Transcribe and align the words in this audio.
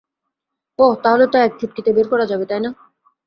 ওহ, 0.79 0.93
তাহলে 1.03 1.25
তো 1.31 1.37
এক 1.37 1.51
চুটকিতে 1.59 1.91
বের 1.93 2.07
করা 2.11 2.25
যাবে, 2.25 2.45
তাই 2.49 2.61
না? 2.65 2.69